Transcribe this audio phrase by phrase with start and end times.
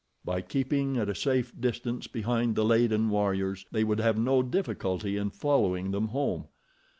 [0.25, 5.15] By keeping at a safe distance behind the laden warriors, they would have no difficulty
[5.15, 6.47] in following them home.